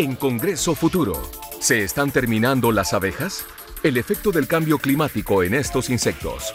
En 0.00 0.16
Congreso 0.16 0.74
Futuro, 0.74 1.20
¿se 1.58 1.84
están 1.84 2.10
terminando 2.10 2.72
las 2.72 2.94
abejas? 2.94 3.44
El 3.82 3.98
efecto 3.98 4.32
del 4.32 4.48
cambio 4.48 4.78
climático 4.78 5.42
en 5.42 5.52
estos 5.52 5.90
insectos. 5.90 6.54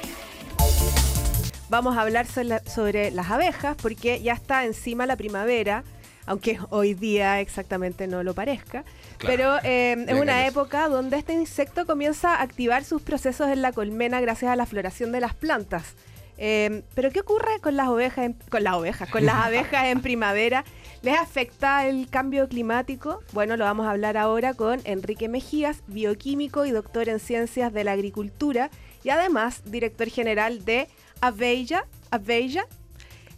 Vamos 1.69 1.95
a 1.95 2.01
hablar 2.01 2.25
sobre 2.25 3.11
las 3.11 3.29
abejas 3.29 3.77
porque 3.79 4.19
ya 4.19 4.33
está 4.33 4.65
encima 4.65 5.05
la 5.05 5.15
primavera, 5.15 5.83
aunque 6.25 6.57
hoy 6.71 6.95
día 6.95 7.39
exactamente 7.39 8.07
no 8.07 8.23
lo 8.23 8.33
parezca. 8.33 8.83
Pero 9.19 9.57
eh, 9.63 9.95
es 10.07 10.19
una 10.19 10.47
época 10.47 10.89
donde 10.89 11.17
este 11.17 11.33
insecto 11.33 11.85
comienza 11.85 12.33
a 12.33 12.41
activar 12.41 12.83
sus 12.83 13.03
procesos 13.03 13.49
en 13.49 13.61
la 13.61 13.73
colmena 13.73 14.21
gracias 14.21 14.51
a 14.51 14.55
la 14.55 14.65
floración 14.65 15.11
de 15.11 15.19
las 15.19 15.35
plantas. 15.35 15.93
Eh, 16.39 16.81
pero 16.95 17.11
¿qué 17.11 17.19
ocurre 17.19 17.59
con 17.61 17.75
las 17.75 17.89
ovejas, 17.89 18.31
con 18.49 18.63
las 18.63 18.73
ovejas, 18.73 19.07
con 19.07 19.23
las 19.23 19.35
abejas 19.45 19.85
en 19.85 20.01
primavera? 20.01 20.65
¿Les 21.05 21.19
afecta 21.19 21.85
el 21.85 22.09
cambio 22.09 22.49
climático? 22.49 23.21
Bueno, 23.31 23.57
lo 23.57 23.65
vamos 23.65 23.85
a 23.85 23.91
hablar 23.91 24.17
ahora 24.17 24.55
con 24.55 24.81
Enrique 24.85 25.29
Mejías, 25.29 25.83
bioquímico 25.85 26.65
y 26.65 26.71
doctor 26.71 27.09
en 27.09 27.19
ciencias 27.19 27.71
de 27.71 27.83
la 27.83 27.91
agricultura 27.91 28.71
y 29.03 29.09
además 29.09 29.61
director 29.65 30.09
general 30.09 30.65
de 30.65 30.87
Aveilla, 31.21 31.85
Aveilla 32.09 32.65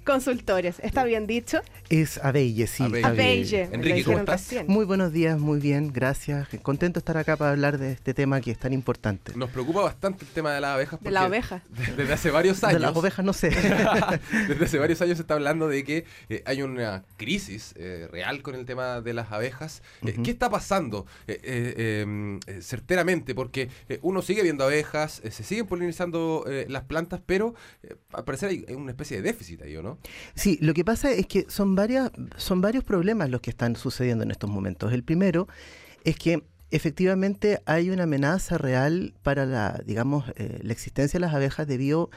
Consultores. 0.07 0.79
¿Está 0.79 1.03
bien 1.03 1.27
dicho? 1.27 1.59
Es 1.89 2.17
Abelle, 2.23 2.65
sí. 2.67 2.81
Abelle. 3.03 3.67
Enrique, 3.73 4.05
¿cómo 4.05 4.20
estás? 4.20 4.53
Muy 4.65 4.85
buenos 4.85 5.11
días, 5.11 5.38
muy 5.38 5.59
bien, 5.59 5.91
gracias. 5.91 6.48
Contento 6.61 6.99
de 6.99 7.02
estar 7.02 7.17
acá 7.17 7.35
para 7.35 7.52
hablar 7.52 7.77
de 7.77 7.91
este 7.91 8.13
tema 8.13 8.39
que 8.39 8.51
es 8.51 8.57
tan 8.57 8.71
importante. 8.71 9.34
Nos 9.35 9.49
preocupa 9.49 9.81
bastante 9.81 10.23
el 10.23 10.31
tema 10.31 10.53
de 10.53 10.62
las 10.62 10.75
abejas. 10.75 11.01
De 11.01 11.12
la 11.12 11.25
oveja. 11.25 11.62
Desde 11.98 12.13
hace 12.13 12.31
varios 12.31 12.63
años. 12.63 12.75
De 12.75 12.88
las 12.88 12.95
ovejas 12.95 13.25
no 13.25 13.34
sé. 13.34 13.49
desde 14.48 14.63
hace 14.63 14.79
varios 14.79 15.01
años 15.01 15.17
se 15.17 15.23
está 15.23 15.34
hablando 15.34 15.67
de 15.67 15.84
que 15.84 16.05
eh, 16.29 16.41
hay 16.45 16.62
una 16.62 17.03
crisis 17.17 17.73
eh, 17.76 18.07
real 18.09 18.41
con 18.43 18.55
el 18.55 18.65
tema 18.65 19.01
de 19.01 19.13
las 19.13 19.34
abejas. 19.34 19.84
Eh, 20.05 20.15
¿Qué 20.23 20.32
está 20.32 20.49
pasando 20.49 21.05
em, 21.27 22.39
certeramente? 22.62 23.35
Porque 23.35 23.70
uno 24.01 24.21
sigue 24.21 24.41
viendo 24.41 24.63
abejas, 24.63 25.21
se 25.29 25.43
siguen 25.43 25.67
polinizando 25.67 26.45
las 26.70 26.84
plantas, 26.84 27.20
pero 27.26 27.55
al 28.13 28.23
parecer 28.23 28.49
hay 28.49 28.73
una 28.73 28.91
especie 28.91 29.17
de 29.17 29.23
déficit 29.23 29.63
ahí, 29.63 29.76
¿o 29.76 29.84
no? 29.84 29.96
Sí, 30.35 30.57
lo 30.62 30.73
que 30.73 30.85
pasa 30.85 31.12
es 31.12 31.27
que 31.27 31.45
son 31.49 31.76
varias, 31.76 32.12
son 32.37 32.62
varios 32.62 32.84
problemas 32.84 33.29
los 33.29 33.41
que 33.41 33.49
están 33.49 33.76
sucediendo 33.76 34.23
en 34.23 34.31
estos 34.31 34.49
momentos. 34.49 34.93
El 34.93 35.04
primero 35.04 35.48
es 36.04 36.17
que 36.17 36.43
efectivamente 36.71 37.62
hay 37.65 37.89
una 37.89 38.04
amenaza 38.04 38.57
real 38.57 39.13
para 39.23 39.45
la, 39.45 39.81
digamos, 39.85 40.26
eh, 40.35 40.59
la 40.63 40.73
existencia 40.73 41.17
de 41.17 41.26
las 41.26 41.34
abejas 41.34 41.67
debido 41.67 42.09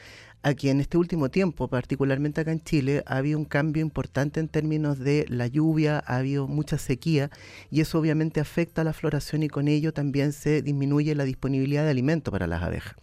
a 0.43 0.53
que 0.53 0.69
en 0.69 0.81
este 0.81 0.97
último 0.97 1.29
tiempo, 1.29 1.67
particularmente 1.67 2.41
acá 2.41 2.51
en 2.51 2.63
Chile, 2.63 3.03
ha 3.05 3.17
habido 3.17 3.37
un 3.37 3.45
cambio 3.45 3.81
importante 3.81 4.39
en 4.39 4.47
términos 4.47 4.99
de 4.99 5.25
la 5.29 5.47
lluvia, 5.47 6.03
ha 6.05 6.17
habido 6.17 6.47
mucha 6.47 6.77
sequía 6.77 7.29
y 7.69 7.81
eso 7.81 7.99
obviamente 7.99 8.39
afecta 8.39 8.81
a 8.81 8.85
la 8.85 8.93
floración 8.93 9.43
y 9.43 9.49
con 9.49 9.67
ello 9.67 9.93
también 9.93 10.33
se 10.33 10.61
disminuye 10.61 11.13
la 11.15 11.25
disponibilidad 11.25 11.83
de 11.83 11.91
alimento 11.91 12.31
para 12.31 12.47
las 12.47 12.63
abejas. 12.63 12.95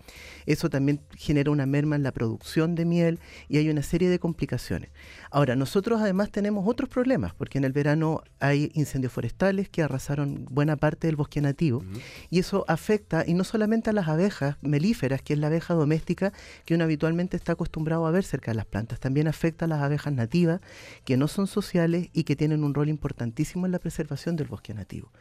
Eso 0.46 0.70
también 0.70 1.00
genera 1.14 1.50
una 1.50 1.66
merma 1.66 1.94
en 1.94 2.02
la 2.02 2.12
producción 2.12 2.74
de 2.74 2.86
miel 2.86 3.20
y 3.48 3.58
hay 3.58 3.68
una 3.68 3.82
serie 3.82 4.08
de 4.08 4.18
complicaciones. 4.18 4.90
Ahora, 5.30 5.56
nosotros 5.56 6.00
además 6.00 6.30
tenemos 6.30 6.66
otros 6.66 6.88
problemas, 6.88 7.34
porque 7.34 7.58
en 7.58 7.64
el 7.64 7.72
verano 7.72 8.22
hay 8.40 8.70
incendios 8.74 9.12
forestales 9.12 9.68
que 9.68 9.82
arrasaron 9.82 10.46
buena 10.50 10.76
parte 10.76 11.06
del 11.06 11.16
bosque 11.16 11.42
nativo 11.42 11.84
y 12.30 12.38
eso 12.38 12.64
afecta 12.66 13.24
y 13.26 13.34
no 13.34 13.44
solamente 13.44 13.90
a 13.90 13.92
las 13.92 14.08
abejas 14.08 14.56
melíferas, 14.62 15.20
que 15.20 15.34
es 15.34 15.38
la 15.38 15.48
abeja 15.48 15.74
doméstica 15.74 16.32
que 16.64 16.74
uno 16.74 16.84
habitualmente 16.84 17.27
está 17.36 17.52
acostumbrado 17.52 18.06
a 18.06 18.10
ver 18.10 18.24
cerca 18.24 18.50
de 18.50 18.56
las 18.56 18.66
plantas, 18.66 19.00
también 19.00 19.28
afecta 19.28 19.66
a 19.66 19.68
las 19.68 19.82
abejas 19.82 20.12
nativas 20.12 20.60
que 21.04 21.16
no 21.16 21.28
son 21.28 21.46
sociales 21.46 22.08
y 22.12 22.24
que 22.24 22.36
tienen 22.36 22.64
un 22.64 22.74
rol 22.74 22.88
importantísimo 22.88 23.66
en 23.66 23.72
la 23.72 23.78
preservación 23.78 24.36
del 24.36 24.48
bosque 24.48 24.74
nativo. 24.74 25.12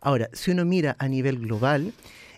Ahora, 0.00 0.28
si 0.32 0.50
uno 0.50 0.64
mira 0.64 0.96
a 0.98 1.08
nivel 1.08 1.38
global, 1.38 1.92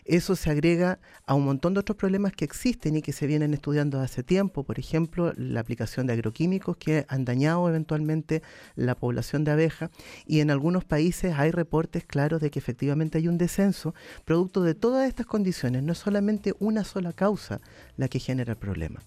eso 0.08 0.36
se 0.36 0.50
agrega 0.50 0.98
a 1.26 1.34
un 1.34 1.44
montón 1.44 1.74
de 1.74 1.80
otros 1.80 1.98
problemas 1.98 2.32
que 2.32 2.46
existen 2.46 2.96
y 2.96 3.02
que 3.02 3.12
se 3.12 3.26
vienen 3.26 3.52
estudiando 3.52 4.00
hace 4.00 4.22
tiempo, 4.22 4.64
por 4.64 4.78
ejemplo, 4.78 5.34
la 5.36 5.60
aplicación 5.60 6.06
de 6.06 6.14
agroquímicos 6.14 6.78
que 6.78 7.04
han 7.08 7.26
dañado 7.26 7.68
eventualmente 7.68 8.42
la 8.74 8.94
población 8.94 9.44
de 9.44 9.50
abejas 9.50 9.90
y 10.26 10.40
en 10.40 10.50
algunos 10.50 10.86
países 10.86 11.34
hay 11.36 11.50
reportes 11.50 12.06
claros 12.06 12.40
de 12.40 12.50
que 12.50 12.58
efectivamente 12.58 13.18
hay 13.18 13.28
un 13.28 13.36
descenso 13.36 13.94
producto 14.24 14.62
de 14.62 14.74
todas 14.74 15.06
estas 15.06 15.26
condiciones, 15.26 15.82
no 15.82 15.92
es 15.92 15.98
solamente 15.98 16.54
una 16.58 16.84
sola 16.84 17.12
causa 17.12 17.60
la 17.98 18.08
que 18.08 18.18
genera 18.18 18.52
el 18.52 18.58
problema. 18.58 19.02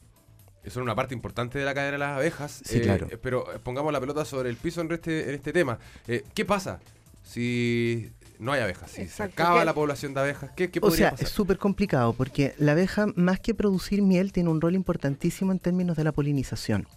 Eso 0.63 0.79
es 0.79 0.83
una 0.83 0.95
parte 0.95 1.13
importante 1.13 1.57
de 1.59 1.65
la 1.65 1.73
cadena 1.73 1.93
de 1.93 1.97
las 1.97 2.17
abejas. 2.17 2.61
Sí, 2.63 2.81
claro. 2.81 3.07
Eh, 3.09 3.17
pero 3.17 3.45
pongamos 3.63 3.91
la 3.91 3.99
pelota 3.99 4.25
sobre 4.25 4.49
el 4.49 4.57
piso 4.57 4.81
en 4.81 4.91
este, 4.91 5.29
en 5.29 5.35
este 5.35 5.51
tema. 5.51 5.79
Eh, 6.07 6.23
¿Qué 6.33 6.45
pasa 6.45 6.79
si 7.23 8.11
no 8.41 8.51
hay 8.51 8.61
abejas. 8.61 8.89
Si 8.91 9.07
se 9.07 9.23
acaba 9.23 9.63
la 9.63 9.73
población 9.73 10.15
de 10.15 10.19
abejas, 10.19 10.49
¿qué, 10.55 10.71
qué 10.71 10.79
O 10.81 10.89
sea, 10.89 11.11
pasar? 11.11 11.27
es 11.27 11.31
súper 11.31 11.59
complicado 11.59 12.13
porque 12.13 12.55
la 12.57 12.71
abeja, 12.71 13.05
más 13.15 13.39
que 13.39 13.53
producir 13.53 14.01
miel, 14.01 14.31
tiene 14.33 14.49
un 14.49 14.59
rol 14.59 14.73
importantísimo 14.73 15.51
en 15.51 15.59
términos 15.59 15.95
de 15.95 16.03
la 16.03 16.11
polinización. 16.11 16.87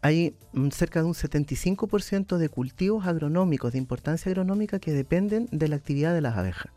Hay 0.00 0.34
mm, 0.52 0.70
cerca 0.70 1.00
de 1.00 1.06
un 1.06 1.14
75% 1.14 2.38
de 2.38 2.48
cultivos 2.48 3.06
agronómicos 3.06 3.72
de 3.72 3.78
importancia 3.78 4.30
agronómica 4.30 4.78
que 4.78 4.92
dependen 4.92 5.48
de 5.52 5.68
la 5.68 5.76
actividad 5.76 6.14
de 6.14 6.22
las 6.22 6.36
abejas. 6.36 6.72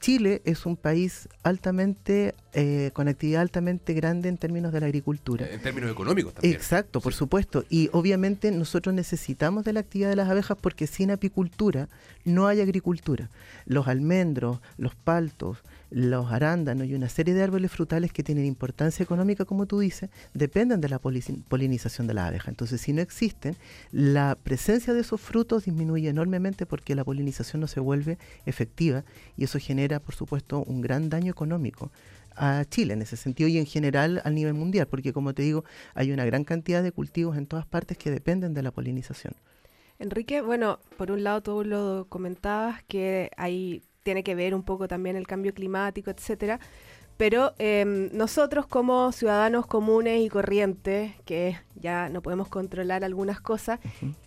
Chile 0.00 0.40
es 0.44 0.66
un 0.66 0.76
país 0.76 1.28
altamente, 1.42 2.34
eh, 2.54 2.90
con 2.94 3.06
actividad 3.06 3.42
altamente 3.42 3.92
grande 3.92 4.28
en 4.28 4.38
términos 4.38 4.72
de 4.72 4.80
la 4.80 4.86
agricultura. 4.86 5.46
En 5.48 5.60
términos 5.60 5.90
económicos 5.90 6.34
también. 6.34 6.54
Exacto, 6.54 7.00
por 7.00 7.12
supuesto. 7.12 7.64
Y 7.68 7.90
obviamente 7.92 8.50
nosotros 8.50 8.94
necesitamos 8.94 9.64
de 9.64 9.74
la 9.74 9.80
actividad 9.80 10.08
de 10.08 10.16
las 10.16 10.28
abejas 10.28 10.56
porque 10.60 10.86
sin 10.86 11.10
apicultura 11.10 11.88
no 12.24 12.46
hay 12.48 12.60
agricultura. 12.60 13.30
Los 13.66 13.88
almendros, 13.88 14.60
los 14.78 14.94
paltos, 14.94 15.58
los 15.90 16.30
arándanos 16.30 16.86
y 16.86 16.94
una 16.94 17.08
serie 17.08 17.34
de 17.34 17.42
árboles 17.42 17.70
frutales 17.70 18.12
que 18.12 18.22
tienen 18.22 18.46
importancia 18.46 19.02
económica, 19.02 19.44
como 19.44 19.66
tú 19.66 19.80
dices, 19.80 20.10
dependen 20.34 20.80
de 20.80 20.88
la 20.88 20.98
polinización 20.98 22.06
de 22.06 22.14
la 22.14 22.26
abeja. 22.26 22.50
Entonces, 22.50 22.80
si 22.80 22.92
no 22.92 23.02
existen, 23.02 23.56
la 23.90 24.36
presencia 24.40 24.94
de 24.94 25.00
esos 25.00 25.20
frutos 25.20 25.64
disminuye 25.64 26.08
enormemente 26.08 26.66
porque 26.66 26.94
la 26.94 27.04
polinización 27.04 27.60
no 27.60 27.66
se 27.66 27.80
vuelve 27.80 28.18
efectiva 28.46 29.04
y 29.36 29.44
eso 29.44 29.58
genera, 29.58 30.00
por 30.00 30.14
supuesto, 30.14 30.62
un 30.62 30.80
gran 30.80 31.08
daño 31.08 31.30
económico 31.30 31.90
a 32.36 32.64
Chile 32.64 32.94
en 32.94 33.02
ese 33.02 33.16
sentido 33.16 33.48
y 33.48 33.58
en 33.58 33.66
general 33.66 34.22
a 34.24 34.30
nivel 34.30 34.54
mundial, 34.54 34.86
porque 34.86 35.12
como 35.12 35.34
te 35.34 35.42
digo, 35.42 35.64
hay 35.94 36.12
una 36.12 36.24
gran 36.24 36.44
cantidad 36.44 36.82
de 36.82 36.92
cultivos 36.92 37.36
en 37.36 37.46
todas 37.46 37.66
partes 37.66 37.98
que 37.98 38.10
dependen 38.10 38.54
de 38.54 38.62
la 38.62 38.70
polinización. 38.70 39.34
Enrique, 39.98 40.40
bueno, 40.40 40.78
por 40.96 41.10
un 41.10 41.24
lado 41.24 41.42
tú 41.42 41.64
lo 41.64 42.06
comentabas 42.08 42.82
que 42.84 43.30
hay 43.36 43.82
tiene 44.02 44.22
que 44.22 44.34
ver 44.34 44.54
un 44.54 44.62
poco 44.62 44.88
también 44.88 45.16
el 45.16 45.26
cambio 45.26 45.54
climático, 45.54 46.10
etcétera. 46.10 46.60
Pero 47.20 47.52
em, 47.58 48.08
nosotros 48.14 48.66
como 48.66 49.12
ciudadanos 49.12 49.66
comunes 49.66 50.22
y 50.22 50.30
corrientes, 50.30 51.12
que 51.26 51.58
ya 51.74 52.08
no 52.08 52.22
podemos 52.22 52.48
controlar 52.48 53.04
algunas 53.04 53.42
cosas, 53.42 53.78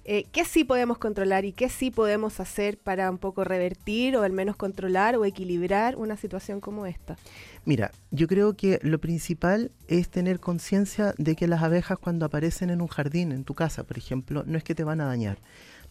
eh, 0.05 0.25
¿qué 0.31 0.45
sí 0.45 0.63
podemos 0.63 0.99
controlar 0.99 1.43
y 1.43 1.53
qué 1.53 1.69
sí 1.69 1.89
podemos 1.89 2.39
hacer 2.39 2.77
para 2.77 3.09
un 3.09 3.17
poco 3.17 3.43
revertir 3.43 4.15
o 4.15 4.21
al 4.21 4.31
menos 4.31 4.57
controlar 4.57 5.15
o 5.15 5.25
equilibrar 5.25 5.95
una 5.95 6.17
situación 6.17 6.61
como 6.61 6.85
esta? 6.85 7.17
Mira, 7.65 7.91
yo 8.11 8.27
creo 8.27 8.55
que 8.55 8.77
lo 8.83 8.99
principal 8.99 9.71
es 9.87 10.09
tener 10.09 10.39
conciencia 10.39 11.15
de 11.17 11.35
que 11.35 11.47
las 11.47 11.63
abejas 11.63 11.97
cuando 11.97 12.27
aparecen 12.27 12.69
en 12.69 12.79
un 12.79 12.89
jardín, 12.89 13.31
en 13.31 13.43
tu 13.43 13.55
casa, 13.55 13.85
por 13.85 13.97
ejemplo, 13.97 14.43
no 14.45 14.55
es 14.55 14.63
que 14.63 14.75
te 14.75 14.83
van 14.83 15.01
a 15.01 15.05
dañar 15.05 15.39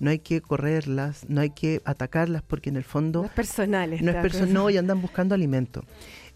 no 0.03 0.11
hay 0.11 0.19
que 0.19 0.41
correrlas, 0.41 1.25
no 1.29 1.41
hay 1.41 1.51
que 1.51 1.81
atacarlas 1.85 2.43
porque 2.43 2.71
en 2.71 2.77
el 2.77 2.83
fondo... 2.83 3.21
No 3.21 3.27
es 3.27 3.33
personal. 3.33 3.91
No 4.03 4.11
es 4.11 4.17
personal, 4.17 4.53
no, 4.53 4.69
y 4.69 4.77
andan 4.77 5.01
buscando 5.01 5.33
alimento. 5.37 5.85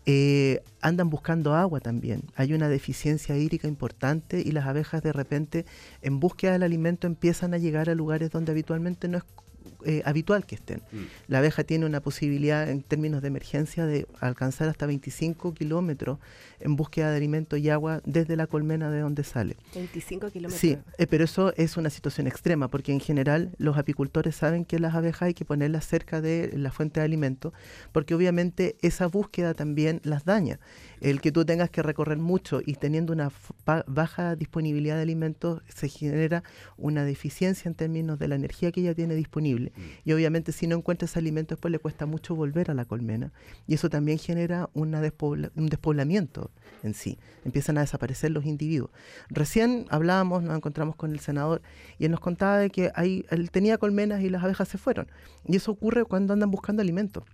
Eh, 0.06 0.62
andan 0.80 1.10
buscando 1.10 1.52
agua 1.52 1.80
también. 1.80 2.22
Hay 2.36 2.52
una 2.52 2.68
deficiencia 2.68 3.36
hídrica 3.36 3.66
importante 3.66 4.40
y 4.40 4.52
las 4.52 4.66
abejas 4.66 5.02
de 5.02 5.12
repente 5.12 5.66
en 6.00 6.20
búsqueda 6.20 6.52
del 6.52 6.62
alimento 6.62 7.08
empiezan 7.08 7.54
a 7.54 7.58
llegar 7.58 7.90
a 7.90 7.96
lugares 7.96 8.30
donde 8.30 8.52
habitualmente 8.52 9.08
no 9.08 9.18
es 9.18 9.24
eh, 9.84 10.02
habitual 10.04 10.46
que 10.46 10.54
estén. 10.54 10.82
Mm. 10.92 10.96
La 11.28 11.38
abeja 11.38 11.64
tiene 11.64 11.86
una 11.86 12.00
posibilidad 12.00 12.68
en 12.68 12.82
términos 12.82 13.22
de 13.22 13.28
emergencia 13.28 13.86
de 13.86 14.06
alcanzar 14.20 14.68
hasta 14.68 14.86
25 14.86 15.54
kilómetros 15.54 16.18
en 16.60 16.76
búsqueda 16.76 17.10
de 17.10 17.16
alimento 17.16 17.56
y 17.56 17.68
agua 17.70 18.00
desde 18.04 18.36
la 18.36 18.46
colmena 18.46 18.90
de 18.90 19.00
donde 19.00 19.24
sale. 19.24 19.56
25 19.74 20.30
kilómetros. 20.30 20.60
Sí, 20.60 20.78
eh, 20.98 21.06
pero 21.06 21.24
eso 21.24 21.52
es 21.56 21.76
una 21.76 21.90
situación 21.90 22.26
extrema 22.26 22.68
porque 22.68 22.92
en 22.92 23.00
general 23.00 23.52
los 23.58 23.76
apicultores 23.76 24.36
saben 24.36 24.64
que 24.64 24.78
las 24.78 24.94
abejas 24.94 25.22
hay 25.22 25.34
que 25.34 25.44
ponerlas 25.44 25.86
cerca 25.86 26.20
de 26.20 26.52
la 26.54 26.70
fuente 26.70 27.00
de 27.00 27.06
alimento 27.06 27.52
porque 27.92 28.14
obviamente 28.14 28.76
esa 28.82 29.06
búsqueda 29.06 29.54
también 29.54 30.00
las 30.04 30.24
daña. 30.24 30.60
El 31.00 31.20
que 31.20 31.32
tú 31.32 31.44
tengas 31.44 31.70
que 31.70 31.82
recorrer 31.82 32.18
mucho 32.18 32.60
y 32.64 32.74
teniendo 32.74 33.12
una 33.12 33.30
baja 33.86 34.36
disponibilidad 34.36 34.96
de 34.96 35.02
alimentos 35.02 35.62
se 35.68 35.88
genera 35.88 36.42
una 36.76 37.04
deficiencia 37.04 37.68
en 37.68 37.74
términos 37.74 38.18
de 38.18 38.28
la 38.28 38.34
energía 38.34 38.72
que 38.72 38.80
ella 38.80 38.94
tiene 38.94 39.14
disponible 39.14 39.55
Mm. 39.64 39.80
Y 40.04 40.12
obviamente 40.12 40.52
si 40.52 40.66
no 40.66 40.76
encuentra 40.76 41.06
ese 41.06 41.18
alimento 41.18 41.54
después 41.54 41.72
le 41.72 41.78
cuesta 41.78 42.06
mucho 42.06 42.34
volver 42.34 42.70
a 42.70 42.74
la 42.74 42.84
colmena. 42.84 43.32
Y 43.66 43.74
eso 43.74 43.90
también 43.90 44.18
genera 44.18 44.70
una 44.74 45.00
un 45.20 45.66
despoblamiento 45.68 46.50
en 46.82 46.94
sí. 46.94 47.18
Empiezan 47.44 47.78
a 47.78 47.82
desaparecer 47.82 48.30
los 48.30 48.44
individuos. 48.44 48.90
Recién 49.28 49.86
hablábamos, 49.90 50.42
nos 50.42 50.56
encontramos 50.56 50.96
con 50.96 51.12
el 51.12 51.20
senador 51.20 51.62
y 51.98 52.04
él 52.04 52.10
nos 52.10 52.20
contaba 52.20 52.58
de 52.58 52.70
que 52.70 52.90
ahí, 52.94 53.24
él 53.30 53.50
tenía 53.50 53.78
colmenas 53.78 54.22
y 54.22 54.30
las 54.30 54.42
abejas 54.42 54.68
se 54.68 54.78
fueron. 54.78 55.06
Y 55.46 55.56
eso 55.56 55.72
ocurre 55.72 56.04
cuando 56.04 56.32
andan 56.32 56.50
buscando 56.50 56.82
alimentos 56.82 57.24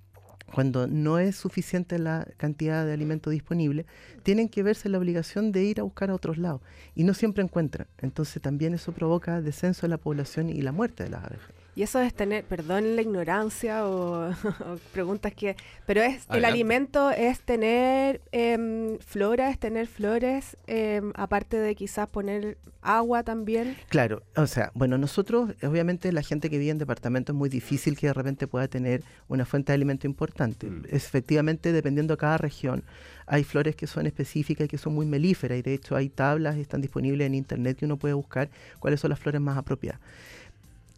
cuando 0.52 0.86
no 0.86 1.18
es 1.18 1.36
suficiente 1.36 1.98
la 1.98 2.28
cantidad 2.36 2.84
de 2.84 2.92
alimento 2.92 3.30
disponible, 3.30 3.86
tienen 4.22 4.48
que 4.48 4.62
verse 4.62 4.88
la 4.88 4.98
obligación 4.98 5.50
de 5.50 5.64
ir 5.64 5.80
a 5.80 5.82
buscar 5.82 6.10
a 6.10 6.14
otros 6.14 6.38
lados 6.38 6.60
y 6.94 7.04
no 7.04 7.14
siempre 7.14 7.42
encuentran. 7.42 7.88
Entonces 7.98 8.40
también 8.42 8.74
eso 8.74 8.92
provoca 8.92 9.40
descenso 9.40 9.82
de 9.82 9.88
la 9.88 9.98
población 9.98 10.50
y 10.50 10.60
la 10.60 10.72
muerte 10.72 11.04
de 11.04 11.10
las 11.10 11.24
abejas. 11.24 11.61
Y 11.74 11.82
eso 11.82 12.00
es 12.00 12.12
tener, 12.12 12.44
perdón 12.44 12.96
la 12.96 13.02
ignorancia 13.02 13.86
o, 13.86 14.30
preguntas 14.92 15.32
que, 15.34 15.56
pero 15.86 16.02
es 16.02 16.26
el 16.30 16.44
alimento 16.44 17.10
es 17.10 17.40
tener 17.40 18.20
em, 18.30 18.98
flora, 18.98 19.48
es 19.48 19.58
tener 19.58 19.86
flores, 19.86 20.56
em, 20.66 21.12
aparte 21.14 21.56
de 21.56 21.74
quizás 21.74 22.08
poner 22.08 22.58
agua 22.82 23.22
también. 23.22 23.76
Claro, 23.88 24.22
o 24.36 24.46
sea, 24.46 24.70
bueno, 24.74 24.98
nosotros, 24.98 25.54
obviamente 25.62 26.12
la 26.12 26.22
gente 26.22 26.50
que 26.50 26.58
vive 26.58 26.72
en 26.72 26.78
departamentos 26.78 27.32
es 27.32 27.38
muy 27.38 27.48
difícil 27.48 27.96
que 27.96 28.08
de 28.08 28.12
repente 28.12 28.46
pueda 28.46 28.68
tener 28.68 29.02
una 29.28 29.46
fuente 29.46 29.72
de 29.72 29.74
alimento 29.74 30.06
importante. 30.06 30.68
Mm. 30.68 30.84
Efectivamente, 30.90 31.72
dependiendo 31.72 32.14
de 32.14 32.18
cada 32.18 32.36
región, 32.38 32.84
hay 33.26 33.44
flores 33.44 33.76
que 33.76 33.86
son 33.86 34.06
específicas 34.06 34.66
y 34.66 34.68
que 34.68 34.78
son 34.78 34.94
muy 34.94 35.06
melíferas 35.06 35.58
y 35.58 35.62
de 35.62 35.74
hecho 35.74 35.96
hay 35.96 36.10
tablas, 36.10 36.56
están 36.56 36.82
disponibles 36.82 37.26
en 37.26 37.34
internet 37.34 37.78
que 37.78 37.86
uno 37.86 37.96
puede 37.96 38.14
buscar 38.14 38.50
cuáles 38.78 39.00
son 39.00 39.10
las 39.10 39.18
flores 39.18 39.40
más 39.40 39.56
apropiadas. 39.56 40.00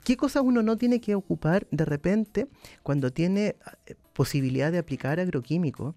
¿Qué 0.04 0.18
cosas 0.18 0.42
uno 0.44 0.62
no 0.62 0.76
tiene 0.76 1.00
que 1.00 1.14
ocupar 1.14 1.66
de 1.70 1.86
repente 1.86 2.46
cuando 2.82 3.10
tiene 3.10 3.56
eh, 3.86 3.94
posibilidad 4.12 4.70
de 4.70 4.78
aplicar 4.78 5.18
agroquímicos? 5.18 5.94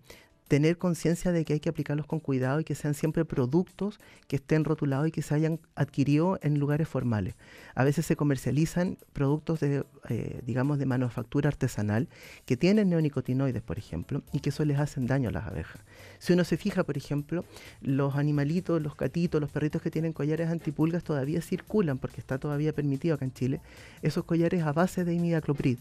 Tener 0.47 0.77
conciencia 0.77 1.31
de 1.31 1.43
que 1.43 1.53
hay 1.53 1.59
que 1.59 1.69
aplicarlos 1.69 2.05
con 2.05 2.19
cuidado 2.19 2.59
y 2.59 2.63
que 2.63 2.75
sean 2.75 2.93
siempre 2.93 3.25
productos 3.25 3.99
que 4.27 4.37
estén 4.37 4.63
rotulados 4.63 5.07
y 5.07 5.11
que 5.11 5.21
se 5.21 5.35
hayan 5.35 5.59
adquirido 5.75 6.39
en 6.41 6.59
lugares 6.59 6.87
formales. 6.87 7.35
A 7.75 7.83
veces 7.83 8.05
se 8.05 8.15
comercializan 8.15 8.97
productos 9.13 9.59
de, 9.59 9.85
eh, 10.09 10.41
digamos, 10.45 10.79
de 10.79 10.85
manufactura 10.85 11.49
artesanal 11.49 12.07
que 12.45 12.57
tienen 12.57 12.89
neonicotinoides, 12.89 13.61
por 13.61 13.77
ejemplo, 13.77 14.23
y 14.31 14.39
que 14.39 14.49
eso 14.49 14.63
les 14.63 14.79
hacen 14.79 15.05
daño 15.05 15.29
a 15.29 15.31
las 15.33 15.45
abejas. 15.45 15.81
Si 16.19 16.33
uno 16.33 16.43
se 16.43 16.57
fija, 16.57 16.83
por 16.83 16.97
ejemplo, 16.97 17.43
los 17.81 18.15
animalitos, 18.15 18.81
los 18.81 18.95
catitos, 18.95 19.41
los 19.41 19.51
perritos 19.51 19.81
que 19.81 19.91
tienen 19.91 20.13
collares 20.13 20.49
antipulgas 20.49 21.03
todavía 21.03 21.41
circulan 21.41 21.97
porque 21.97 22.21
está 22.21 22.37
todavía 22.37 22.73
permitido 22.73 23.15
acá 23.15 23.25
en 23.25 23.33
Chile, 23.33 23.61
esos 24.01 24.23
collares 24.23 24.63
a 24.63 24.71
base 24.71 25.03
de 25.03 25.13
imidacloprid 25.13 25.77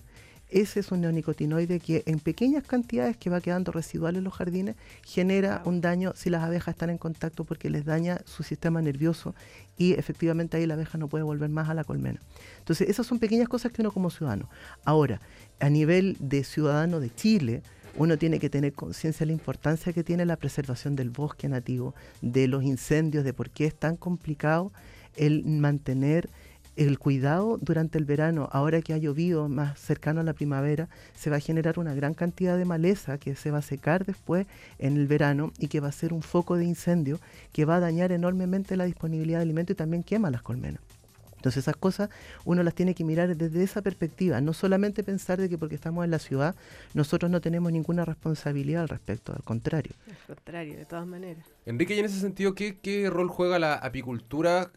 ese 0.49 0.81
es 0.81 0.93
un 0.93 1.01
neonicotinoide 1.01 1.81
que 1.81 2.05
en 2.07 2.21
pequeñas 2.21 2.65
cantidades 2.65 3.17
que 3.17 3.31
va 3.31 3.41
quedando 3.41 3.73
residual 3.73 4.17
en 4.17 4.25
los 4.25 4.35
jardines 4.35 4.77
genera 5.05 5.63
un 5.65 5.81
daño 5.81 6.13
si 6.15 6.31
las 6.31 6.45
abejas 6.45 6.75
están 6.75 6.91
en 6.91 6.99
contacto 6.99 7.45
porque 7.45 7.69
les 7.69 7.85
daña 7.85 8.21
su 8.27 8.45
sistema 8.45 8.81
nervioso 8.81 9.35
y 9.77 9.95
efectivamente 9.95 10.57
ahí 10.57 10.67
la 10.67 10.75
abeja 10.75 10.99
no 10.99 11.09
puede 11.09 11.25
volver 11.25 11.51
más 11.51 11.69
a 11.69 11.75
la 11.75 11.83
colmena. 11.83 12.21
Entonces 12.59 12.89
esas 12.89 13.07
son 13.07 13.19
pequeñas 13.19 13.49
cosas 13.49 13.73
que 13.73 13.83
uno 13.83 13.91
como 13.91 14.09
ciudadano. 14.11 14.49
Ahora, 14.85 15.21
a 15.59 15.69
nivel 15.69 16.17
de 16.21 16.45
ciudadano 16.45 17.01
de 17.01 17.13
Chile, 17.13 17.63
uno 17.97 18.17
tiene 18.17 18.39
que 18.39 18.51
tener 18.51 18.73
conciencia 18.73 19.25
de 19.25 19.29
la 19.29 19.33
importancia 19.33 19.93
que 19.93 20.05
tiene 20.05 20.27
la 20.27 20.37
preservación 20.37 20.95
del 20.97 21.11
bosque 21.11 21.49
nativo, 21.49 21.95
de 22.21 22.47
los 22.47 22.63
incendios, 22.63 23.25
de 23.25 23.33
por 23.33 23.51
qué 23.51 23.65
es 23.65 23.75
tan 23.75 23.97
complicado 23.97 24.71
el 25.17 25.45
mantener 25.45 26.29
el 26.77 26.99
cuidado 26.99 27.59
durante 27.61 27.99
el 27.99 28.05
verano, 28.05 28.49
ahora 28.53 28.83
que 28.83 28.93
ha 28.93 28.99
llovido 28.99 29.49
más 29.49 29.79
cercano 29.79 30.21
a 30.21 30.25
la 30.25 30.35
primavera, 30.35 30.89
se 31.15 31.31
va 31.31 31.37
a 31.37 31.41
generar 31.41 31.79
una 31.79 31.95
gran 31.95 32.15
cantidad 32.15 32.57
de 32.57 32.65
maleza 32.65 33.19
que 33.19 33.35
se 33.35 33.51
va 33.51 33.59
a 33.59 33.63
secar 33.63 34.05
después 34.05 34.47
en 34.79 34.97
el 34.97 35.07
verano 35.07 35.53
y 35.59 35.69
que 35.69 35.81
va 35.81 35.89
a 35.89 35.93
ser 35.93 36.13
un 36.13 36.23
foco 36.23 36.57
de 36.57 36.65
incendio 36.65 37.19
que 37.53 37.65
va 37.65 37.77
a 37.77 37.81
dañar 37.81 38.13
enormemente 38.13 38.77
la 38.77 38.85
disponibilidad 38.85 39.39
de 39.39 39.45
alimento 39.45 39.73
y 39.73 39.77
también 39.77 40.03
quema 40.03 40.31
las 40.31 40.43
colmenas. 40.43 40.96
Entonces 41.37 41.65
esas 41.65 41.77
cosas 41.77 42.11
uno 42.45 42.63
las 42.63 42.75
tiene 42.75 42.95
que 42.95 43.05
mirar 43.05 43.37
desde 43.37 43.63
esa 43.63 43.83
perspectiva, 43.83 44.41
no 44.41 44.53
solamente 44.53 45.05
pensar 45.05 45.41
de 45.41 45.49
que 45.49 45.59
porque 45.59 45.75
estamos 45.75 46.05
en 46.05 46.11
la 46.11 46.19
ciudad 46.19 46.55
nosotros 46.95 47.31
no 47.31 47.41
tenemos 47.41 47.73
ninguna 47.73 48.05
responsabilidad 48.05 48.83
al 48.83 48.89
respecto, 48.89 49.33
al 49.33 49.43
contrario. 49.43 49.93
Al 50.09 50.37
contrario, 50.37 50.77
de 50.77 50.87
todas 50.87 51.07
maneras. 51.07 51.47
Enrique, 51.65 51.95
y 51.95 51.99
en 51.99 52.07
ese 52.07 52.21
sentido, 52.21 52.55
¿qué, 52.55 52.79
qué 52.79 53.11
rol 53.11 53.29
juega 53.29 53.59
la 53.59 53.75
apicultura 53.75 54.71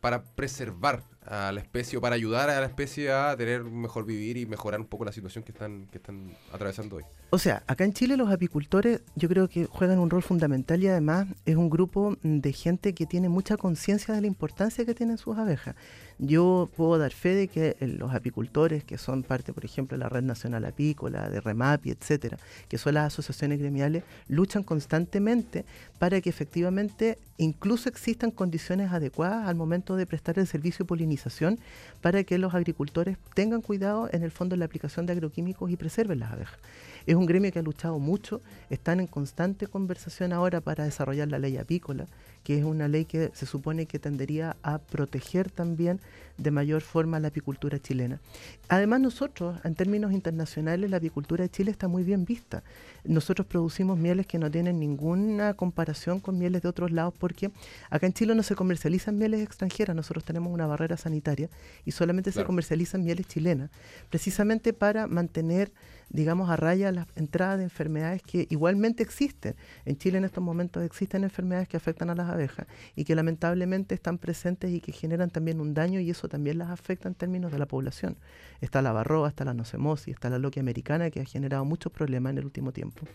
para 0.00 0.22
preservar 0.22 1.02
a 1.26 1.52
la 1.52 1.60
especie 1.60 1.98
o 1.98 2.00
para 2.00 2.14
ayudar 2.14 2.50
a 2.50 2.60
la 2.60 2.66
especie 2.66 3.10
a 3.10 3.36
tener 3.36 3.64
mejor 3.64 4.06
vivir 4.06 4.36
y 4.36 4.46
mejorar 4.46 4.80
un 4.80 4.86
poco 4.86 5.04
la 5.04 5.12
situación 5.12 5.44
que 5.44 5.52
están, 5.52 5.86
que 5.90 5.98
están 5.98 6.36
atravesando 6.52 6.96
hoy? 6.96 7.04
O 7.30 7.38
sea, 7.38 7.62
acá 7.66 7.84
en 7.84 7.92
Chile 7.92 8.16
los 8.16 8.30
apicultores 8.30 9.02
yo 9.14 9.28
creo 9.28 9.48
que 9.48 9.66
juegan 9.66 9.98
un 9.98 10.10
rol 10.10 10.22
fundamental 10.22 10.82
y 10.82 10.88
además 10.88 11.26
es 11.44 11.56
un 11.56 11.68
grupo 11.68 12.16
de 12.22 12.52
gente 12.52 12.94
que 12.94 13.06
tiene 13.06 13.28
mucha 13.28 13.56
conciencia 13.56 14.14
de 14.14 14.20
la 14.20 14.26
importancia 14.26 14.84
que 14.84 14.94
tienen 14.94 15.18
sus 15.18 15.36
abejas. 15.36 15.74
Yo 16.18 16.70
puedo 16.74 16.96
dar 16.96 17.12
fe 17.12 17.34
de 17.34 17.48
que 17.48 17.76
eh, 17.78 17.86
los 17.86 18.14
apicultores, 18.14 18.84
que 18.84 18.96
son 18.96 19.22
parte, 19.22 19.52
por 19.52 19.66
ejemplo, 19.66 19.98
de 19.98 20.02
la 20.02 20.08
Red 20.08 20.22
Nacional 20.22 20.64
Apícola, 20.64 21.28
de 21.28 21.40
REMAPI, 21.40 21.90
etcétera, 21.90 22.38
que 22.68 22.78
son 22.78 22.94
las 22.94 23.12
asociaciones 23.12 23.58
gremiales, 23.58 24.02
luchan 24.26 24.62
constantemente 24.62 25.66
para 25.98 26.22
que 26.22 26.30
efectivamente 26.30 27.18
incluso 27.36 27.90
existan 27.90 28.30
condiciones 28.30 28.92
adecuadas 28.92 29.46
al 29.46 29.56
momento 29.56 29.94
de 29.96 30.06
prestar 30.06 30.38
el 30.38 30.46
servicio 30.46 30.84
de 30.84 30.88
polinización 30.88 31.58
para 32.00 32.24
que 32.24 32.38
los 32.38 32.54
agricultores 32.54 33.18
tengan 33.34 33.60
cuidado 33.60 34.08
en 34.10 34.22
el 34.22 34.30
fondo 34.30 34.54
en 34.54 34.60
la 34.60 34.66
aplicación 34.66 35.04
de 35.04 35.12
agroquímicos 35.12 35.70
y 35.70 35.76
preserven 35.76 36.20
las 36.20 36.32
abejas. 36.32 36.58
Es 37.06 37.14
un 37.14 37.26
gremio 37.26 37.52
que 37.52 37.60
ha 37.60 37.62
luchado 37.62 37.98
mucho, 37.98 38.40
están 38.68 39.00
en 39.00 39.06
constante 39.06 39.66
conversación 39.68 40.32
ahora 40.32 40.60
para 40.60 40.84
desarrollar 40.84 41.28
la 41.28 41.38
ley 41.38 41.56
apícola, 41.56 42.06
que 42.46 42.56
es 42.56 42.64
una 42.64 42.86
ley 42.86 43.06
que 43.06 43.32
se 43.34 43.44
supone 43.44 43.86
que 43.86 43.98
tendería 43.98 44.56
a 44.62 44.78
proteger 44.78 45.50
también 45.50 45.98
de 46.38 46.50
mayor 46.50 46.82
forma 46.82 47.20
la 47.20 47.28
apicultura 47.28 47.78
chilena. 47.78 48.20
Además 48.68 49.00
nosotros, 49.00 49.58
en 49.64 49.74
términos 49.74 50.12
internacionales, 50.12 50.90
la 50.90 50.98
apicultura 50.98 51.44
de 51.44 51.50
Chile 51.50 51.70
está 51.70 51.88
muy 51.88 52.02
bien 52.02 52.24
vista. 52.24 52.62
Nosotros 53.04 53.46
producimos 53.46 53.98
mieles 53.98 54.26
que 54.26 54.38
no 54.38 54.50
tienen 54.50 54.78
ninguna 54.78 55.54
comparación 55.54 56.20
con 56.20 56.38
mieles 56.38 56.62
de 56.62 56.68
otros 56.68 56.90
lados 56.90 57.14
porque 57.18 57.50
acá 57.90 58.06
en 58.06 58.12
Chile 58.12 58.34
no 58.34 58.42
se 58.42 58.54
comercializan 58.54 59.16
mieles 59.18 59.42
extranjeras, 59.42 59.96
nosotros 59.96 60.24
tenemos 60.24 60.52
una 60.52 60.66
barrera 60.66 60.96
sanitaria 60.96 61.48
y 61.84 61.92
solamente 61.92 62.32
se 62.32 62.44
comercializan 62.44 63.04
mieles 63.04 63.26
chilenas, 63.26 63.70
precisamente 64.10 64.72
para 64.72 65.06
mantener 65.06 65.72
digamos, 66.08 66.50
a 66.50 66.56
raya 66.56 66.92
las 66.92 67.06
entradas 67.16 67.58
de 67.58 67.64
enfermedades 67.64 68.22
que 68.22 68.46
igualmente 68.50 69.02
existen. 69.02 69.56
En 69.84 69.98
Chile 69.98 70.18
en 70.18 70.24
estos 70.24 70.42
momentos 70.42 70.82
existen 70.84 71.24
enfermedades 71.24 71.68
que 71.68 71.76
afectan 71.76 72.10
a 72.10 72.14
las 72.14 72.30
abejas 72.30 72.66
y 72.94 73.04
que 73.04 73.14
lamentablemente 73.14 73.94
están 73.94 74.18
presentes 74.18 74.70
y 74.70 74.80
que 74.80 74.92
generan 74.92 75.30
también 75.30 75.60
un 75.60 75.74
daño 75.74 76.00
y 76.00 76.10
eso 76.10 76.25
también 76.28 76.58
las 76.58 76.70
afecta 76.70 77.08
en 77.08 77.14
términos 77.14 77.52
de 77.52 77.58
la 77.58 77.66
población. 77.66 78.16
Está 78.60 78.82
la 78.82 78.92
barroa, 78.92 79.28
está 79.28 79.44
la 79.44 79.54
nocemosis, 79.54 80.14
está 80.14 80.30
la 80.30 80.38
loquia 80.38 80.60
americana 80.60 81.10
que 81.10 81.20
ha 81.20 81.24
generado 81.24 81.64
muchos 81.64 81.92
problemas 81.92 82.32
en 82.32 82.38
el 82.38 82.44
último 82.44 82.72
tiempo. 82.72 83.06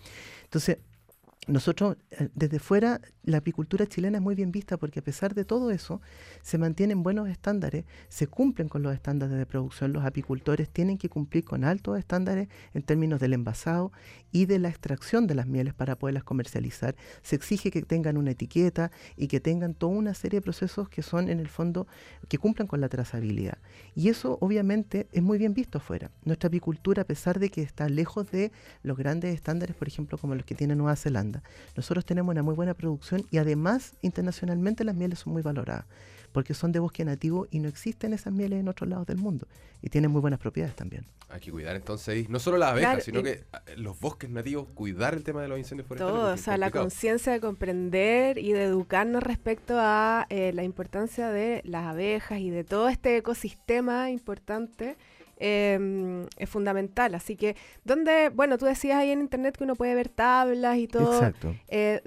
Entonces, 0.44 0.78
nosotros 1.48 1.98
eh, 2.12 2.30
desde 2.36 2.60
fuera 2.60 3.02
la 3.24 3.38
apicultura 3.38 3.88
chilena 3.88 4.20
es 4.20 4.22
muy 4.22 4.36
bien 4.36 4.52
vista 4.52 4.78
porque 4.78 5.00
a 5.00 5.04
pesar 5.04 5.34
de 5.34 5.44
todo 5.44 5.72
eso 5.72 6.00
se 6.44 6.60
mantienen 6.60 7.02
buenos 7.02 7.30
estándares, 7.30 7.86
se 8.10 8.28
cumplen 8.28 8.70
con 8.70 8.84
los 8.84 8.94
estándares 8.94 9.36
de 9.36 9.46
producción, 9.48 9.92
los 9.92 10.06
apicultores 10.06 10.70
tienen 10.70 11.00
que 11.00 11.10
cumplir 11.10 11.44
con 11.44 11.64
altos 11.64 11.98
estándares 11.98 12.48
en 12.76 12.84
términos 12.84 13.20
del 13.20 13.34
envasado 13.34 13.92
y 14.32 14.46
de 14.46 14.60
la 14.60 14.70
extracción 14.70 15.26
de 15.26 15.34
las 15.34 15.48
mieles 15.48 15.74
para 15.74 15.96
poderlas 15.96 16.24
comercializar. 16.24 16.96
Se 17.24 17.36
exige 17.36 17.72
que 17.72 17.82
tengan 17.82 18.18
una 18.18 18.32
etiqueta 18.32 18.92
y 19.18 19.28
que 19.28 19.40
tengan 19.40 19.74
toda 19.74 19.94
una 19.94 20.14
serie 20.14 20.38
de 20.40 20.44
procesos 20.44 20.90
que 20.90 21.02
son 21.02 21.28
en 21.28 21.40
el 21.40 21.48
fondo 21.48 21.88
que 22.28 22.38
cumplan 22.38 22.68
con 22.68 22.82
la 22.82 22.90
trazabilidad. 22.90 23.58
Y 23.96 24.10
eso 24.10 24.38
obviamente 24.42 25.08
es 25.12 25.24
muy 25.24 25.40
bien 25.40 25.56
visto 25.56 25.80
afuera. 25.80 26.12
Nuestra 26.24 26.50
apicultura, 26.50 27.02
a 27.02 27.06
pesar 27.06 27.40
de 27.40 27.50
que 27.50 27.62
está 27.64 27.90
lejos 27.90 28.30
de 28.32 28.52
los 28.84 28.96
grandes 28.96 29.34
estándares, 29.34 29.76
por 29.76 29.88
ejemplo, 29.88 30.20
como 30.20 30.36
los 30.36 30.46
que 30.46 30.56
tiene 30.56 30.76
Nueva 30.76 30.96
Zelanda, 30.96 31.31
nosotros 31.76 32.06
tenemos 32.06 32.32
una 32.32 32.44
muy 32.44 32.56
buena 32.56 32.74
producción 32.74 33.26
y 33.32 33.38
además 33.38 33.94
internacionalmente 34.02 34.84
las 34.84 34.96
mieles 34.96 35.20
son 35.20 35.34
muy 35.34 35.42
valoradas 35.42 35.86
porque 36.32 36.54
son 36.54 36.72
de 36.72 36.80
bosque 36.80 37.06
nativo 37.06 37.48
y 37.52 37.60
no 37.60 37.68
existen 37.68 38.14
esas 38.14 38.34
mieles 38.34 38.60
en 38.60 38.68
otros 38.68 38.90
lados 38.90 39.06
del 39.08 39.18
mundo 39.18 39.48
y 39.82 39.90
tienen 39.90 40.12
muy 40.12 40.22
buenas 40.22 40.40
propiedades 40.40 40.76
también. 40.76 41.06
Hay 41.30 41.40
que 41.40 41.52
cuidar 41.52 41.76
entonces 41.76 42.30
no 42.30 42.40
solo 42.40 42.58
las 42.58 42.72
abejas, 42.72 43.06
sino 43.06 43.24
que 43.24 43.46
ah, 43.54 43.62
los 43.78 43.98
bosques 44.00 44.30
nativos, 44.30 44.68
cuidar 44.74 45.14
el 45.14 45.24
tema 45.24 45.42
de 45.42 45.48
los 45.48 45.58
incendios 45.58 45.88
forestales. 45.88 46.14
Todo, 46.14 46.34
o 46.34 46.38
sea, 46.38 46.58
la 46.58 46.72
conciencia 46.72 47.32
de 47.32 47.40
comprender 47.40 48.38
y 48.38 48.52
de 48.52 48.64
educarnos 48.64 49.24
respecto 49.24 49.76
a 49.78 50.28
eh, 50.30 50.52
la 50.54 50.64
importancia 50.64 51.30
de 51.30 51.62
las 51.64 51.86
abejas 51.86 52.40
y 52.40 52.50
de 52.50 52.66
todo 52.66 52.90
este 52.90 53.16
ecosistema 53.16 54.10
importante. 54.10 54.98
Em, 55.44 56.28
es 56.38 56.48
fundamental. 56.48 57.16
Así 57.16 57.36
que, 57.36 57.56
donde, 57.84 58.30
bueno, 58.30 58.60
tú 58.60 58.66
decías 58.66 58.98
ahí 58.98 59.10
en 59.10 59.22
internet 59.22 59.58
que 59.58 59.64
uno 59.64 59.76
puede 59.76 59.96
ver 59.96 60.08
tablas 60.08 60.78
y 60.78 60.88
todo. 60.88 61.16
Exacto. 61.16 61.56
Eh, 61.68 62.04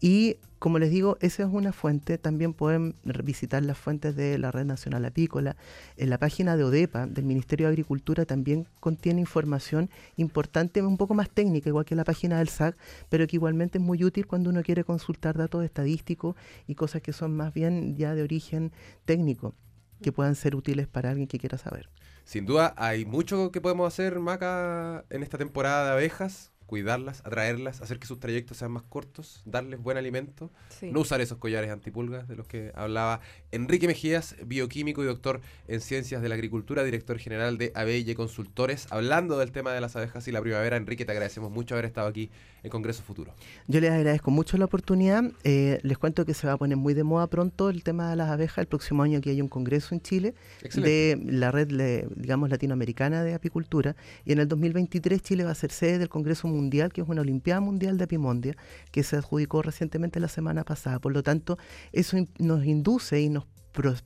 y 0.00 0.36
como 0.60 0.78
les 0.78 0.90
digo, 0.90 1.16
esa 1.20 1.42
es 1.44 1.48
una 1.50 1.72
fuente. 1.72 2.18
También 2.18 2.52
pueden 2.52 2.94
visitar 3.24 3.62
las 3.64 3.78
fuentes 3.78 4.14
de 4.14 4.36
la 4.36 4.52
Red 4.52 4.66
Nacional 4.66 5.06
Apícola. 5.06 5.56
En 5.96 6.10
la 6.10 6.18
página 6.18 6.54
de 6.54 6.64
ODEPA, 6.64 7.06
del 7.06 7.24
Ministerio 7.24 7.66
de 7.66 7.72
Agricultura, 7.72 8.26
también 8.26 8.66
contiene 8.78 9.20
información 9.20 9.88
importante, 10.16 10.82
un 10.82 10.98
poco 10.98 11.14
más 11.14 11.30
técnica, 11.30 11.70
igual 11.70 11.86
que 11.86 11.94
la 11.94 12.04
página 12.04 12.38
del 12.38 12.50
SAC, 12.50 12.76
pero 13.08 13.26
que 13.26 13.36
igualmente 13.36 13.78
es 13.78 13.84
muy 13.84 14.04
útil 14.04 14.26
cuando 14.26 14.50
uno 14.50 14.62
quiere 14.62 14.84
consultar 14.84 15.38
datos 15.38 15.64
estadísticos 15.64 16.36
y 16.66 16.74
cosas 16.74 17.00
que 17.00 17.14
son 17.14 17.34
más 17.34 17.54
bien 17.54 17.96
ya 17.96 18.14
de 18.14 18.22
origen 18.22 18.70
técnico, 19.06 19.54
que 20.02 20.12
puedan 20.12 20.34
ser 20.34 20.54
útiles 20.56 20.86
para 20.86 21.08
alguien 21.08 21.26
que 21.26 21.38
quiera 21.38 21.56
saber. 21.56 21.88
Sin 22.24 22.44
duda, 22.44 22.74
hay 22.76 23.06
mucho 23.06 23.50
que 23.50 23.62
podemos 23.62 23.88
hacer, 23.88 24.20
Maca, 24.20 25.06
en 25.08 25.22
esta 25.22 25.38
temporada 25.38 25.86
de 25.86 25.92
abejas 25.92 26.52
cuidarlas, 26.70 27.18
atraerlas, 27.26 27.80
hacer 27.80 27.98
que 27.98 28.06
sus 28.06 28.20
trayectos 28.20 28.58
sean 28.58 28.70
más 28.70 28.84
cortos, 28.84 29.42
darles 29.44 29.82
buen 29.82 29.96
alimento, 29.96 30.52
no 30.82 31.00
usar 31.00 31.20
esos 31.20 31.36
collares 31.36 31.68
antipulgas 31.68 32.28
de 32.28 32.36
los 32.36 32.46
que 32.46 32.70
hablaba 32.76 33.20
Enrique 33.50 33.88
Mejías, 33.88 34.36
bioquímico 34.46 35.02
y 35.02 35.06
doctor 35.06 35.40
en 35.66 35.80
ciencias 35.80 36.22
de 36.22 36.28
la 36.28 36.36
agricultura, 36.36 36.84
director 36.84 37.18
general 37.18 37.58
de 37.58 37.72
Abelle 37.74 38.14
Consultores, 38.14 38.86
hablando 38.90 39.36
del 39.36 39.50
tema 39.50 39.72
de 39.72 39.80
las 39.80 39.96
abejas 39.96 40.28
y 40.28 40.30
la 40.30 40.40
primavera. 40.40 40.76
Enrique, 40.76 41.04
te 41.04 41.10
agradecemos 41.10 41.50
mucho 41.50 41.74
haber 41.74 41.86
estado 41.86 42.06
aquí 42.06 42.30
en 42.62 42.70
Congreso 42.70 43.02
Futuro. 43.02 43.34
Yo 43.66 43.80
les 43.80 43.90
agradezco 43.90 44.30
mucho 44.30 44.56
la 44.56 44.66
oportunidad. 44.66 45.24
Eh, 45.42 45.80
les 45.82 45.98
cuento 45.98 46.24
que 46.24 46.34
se 46.34 46.46
va 46.46 46.52
a 46.52 46.56
poner 46.56 46.76
muy 46.76 46.94
de 46.94 47.02
moda 47.02 47.26
pronto 47.26 47.68
el 47.68 47.82
tema 47.82 48.10
de 48.10 48.14
las 48.14 48.28
abejas. 48.28 48.58
El 48.58 48.68
próximo 48.68 49.02
año 49.02 49.18
aquí 49.18 49.30
hay 49.30 49.40
un 49.40 49.48
congreso 49.48 49.92
en 49.92 50.02
Chile 50.02 50.34
de 50.76 51.20
la 51.24 51.50
red, 51.50 52.06
digamos, 52.14 52.48
latinoamericana 52.48 53.24
de 53.24 53.34
apicultura 53.34 53.96
y 54.24 54.32
en 54.32 54.38
el 54.38 54.46
2023 54.46 55.20
Chile 55.20 55.42
va 55.42 55.50
a 55.50 55.54
ser 55.56 55.72
sede 55.72 55.98
del 55.98 56.08
Congreso 56.08 56.46
Mundial 56.46 56.59
Mundial, 56.60 56.92
que 56.92 57.00
es 57.00 57.08
una 57.08 57.22
Olimpiada 57.22 57.60
Mundial 57.60 57.96
de 57.96 58.04
Apimondia, 58.04 58.56
que 58.90 59.02
se 59.02 59.16
adjudicó 59.16 59.62
recientemente 59.62 60.20
la 60.20 60.28
semana 60.28 60.64
pasada. 60.64 60.98
Por 60.98 61.12
lo 61.12 61.22
tanto, 61.22 61.58
eso 61.92 62.16
nos 62.38 62.64
induce 62.64 63.20
y 63.20 63.30
nos 63.30 63.46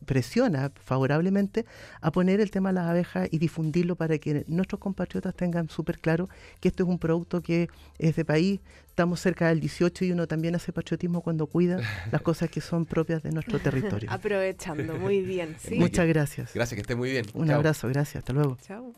presiona 0.05 0.71
favorablemente 0.77 1.65
a 2.01 2.13
poner 2.13 2.41
el 2.41 2.51
tema 2.51 2.69
de 2.69 2.75
las 2.75 2.87
abejas 2.87 3.29
y 3.31 3.39
difundirlo 3.39 3.97
para 3.97 4.19
que 4.19 4.45
nuestros 4.47 4.79
compatriotas 4.79 5.35
tengan 5.35 5.69
súper 5.69 5.99
claro 5.99 6.29
que 6.61 6.69
esto 6.69 6.83
es 6.83 6.89
un 6.89 6.99
producto 6.99 7.41
que 7.41 7.69
es 7.99 8.17
de 8.17 8.25
país, 8.25 8.61
estamos 8.87 9.21
cerca 9.21 9.49
del 9.49 9.61
18 9.61 10.05
y 10.05 10.13
uno 10.13 10.27
también 10.27 10.55
hace 10.55 10.73
patriotismo 10.73 11.23
cuando 11.23 11.47
cuida 11.47 11.81
las 12.13 12.23
cosas 12.23 12.51
que 12.51 12.61
son 12.61 12.85
propias 12.85 13.23
de 13.23 13.33
nuestro 13.33 13.59
territorio. 13.59 14.11
Aprovechando, 14.13 14.97
muy 14.99 15.23
bien. 15.23 15.57
Muchas 15.77 16.07
gracias. 16.07 16.53
Gracias, 16.55 16.77
que 16.77 16.83
esté 16.83 16.95
muy 16.95 17.11
bien. 17.11 17.25
Un 17.35 17.51
abrazo, 17.51 17.89
gracias, 17.89 18.17
hasta 18.17 18.33
luego. 18.33 18.59
Chao. 18.61 18.93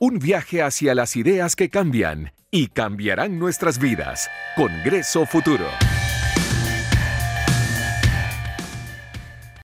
Un 0.00 0.20
viaje 0.20 0.62
hacia 0.62 0.94
las 0.94 1.16
ideas 1.16 1.56
que 1.56 1.70
cambian 1.70 2.32
y 2.52 2.68
cambiarán 2.68 3.40
nuestras 3.40 3.80
vidas. 3.80 4.30
Congreso 4.54 5.26
Futuro. 5.26 5.66